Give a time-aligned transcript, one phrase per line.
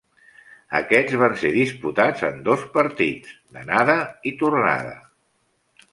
[0.79, 3.99] Aquests van ser disputats en dos partits, d'anada
[4.33, 4.99] i tornada.